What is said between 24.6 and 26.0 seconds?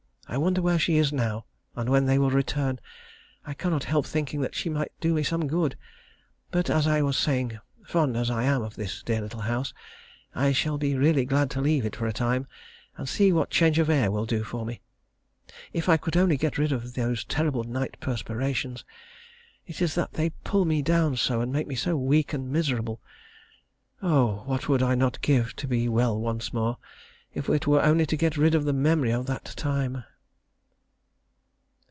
would I not give to be